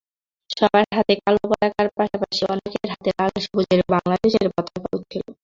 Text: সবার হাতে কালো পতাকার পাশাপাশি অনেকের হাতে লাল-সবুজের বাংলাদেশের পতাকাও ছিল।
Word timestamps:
সবার 0.49 0.85
হাতে 0.97 1.13
কালো 1.19 1.39
পতাকার 1.43 1.87
পাশাপাশি 1.97 2.41
অনেকের 2.53 2.87
হাতে 2.91 3.09
লাল-সবুজের 3.17 3.81
বাংলাদেশের 3.93 4.45
পতাকাও 4.55 4.97
ছিল। 5.03 5.25